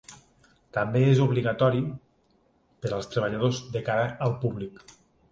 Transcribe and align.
També 0.75 1.01
és 1.09 1.19
obligatori 1.25 1.83
per 2.85 2.93
als 2.97 3.09
treballadors 3.15 3.59
de 3.75 3.83
cara 3.91 4.07
al 4.29 4.33
públic. 4.45 4.81